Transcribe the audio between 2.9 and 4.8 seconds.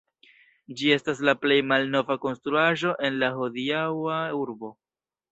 en la hodiaŭa urbo.